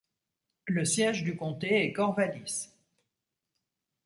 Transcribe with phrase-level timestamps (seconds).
[0.65, 2.69] Le siège du comté est Corvallis.